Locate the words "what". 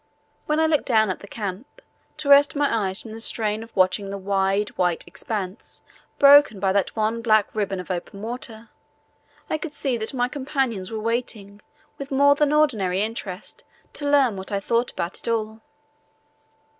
14.37-14.51